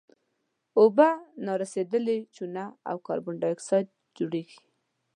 [0.79, 1.09] اوبه
[1.45, 4.59] نارسیدلې چونه او کاربن ډای اکسایډ جوړیږي.